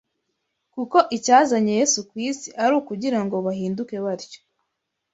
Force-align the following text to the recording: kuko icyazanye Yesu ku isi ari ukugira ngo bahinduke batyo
kuko 0.73 0.97
icyazanye 1.17 1.71
Yesu 1.79 1.99
ku 2.09 2.15
isi 2.29 2.49
ari 2.63 2.73
ukugira 2.79 3.19
ngo 3.25 3.35
bahinduke 3.45 3.95
batyo 4.05 4.39